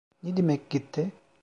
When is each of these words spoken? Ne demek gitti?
Ne 0.23 0.37
demek 0.37 0.69
gitti? 0.69 1.11